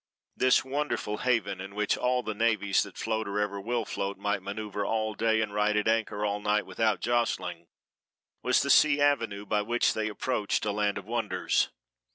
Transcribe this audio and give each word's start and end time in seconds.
This 0.35 0.65
wonderful 0.65 1.17
haven, 1.17 1.61
in 1.61 1.75
which 1.75 1.95
all 1.95 2.23
the 2.23 2.33
navies 2.33 2.81
that 2.81 2.97
float 2.97 3.27
or 3.27 3.39
ever 3.39 3.61
will 3.61 3.85
float 3.85 4.17
might 4.17 4.41
maneuver 4.41 4.83
all 4.83 5.13
day 5.13 5.41
and 5.41 5.53
ride 5.53 5.77
at 5.77 5.87
anchor 5.87 6.25
all 6.25 6.41
night 6.41 6.65
without 6.65 7.01
jostling, 7.01 7.67
was 8.41 8.63
the 8.63 8.71
sea 8.71 8.99
avenue 8.99 9.45
by 9.45 9.61
which 9.61 9.93
they 9.93 10.07
approached 10.09 10.65
a 10.65 10.71
land 10.71 10.97
of 10.97 11.05
wonders. 11.05 11.69